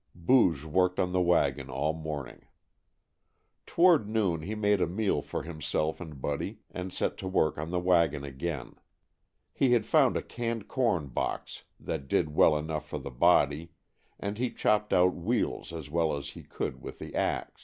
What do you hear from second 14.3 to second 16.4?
he chopped out wheels as well as